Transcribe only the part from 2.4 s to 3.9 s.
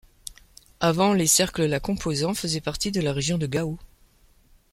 partie de la région de Gao.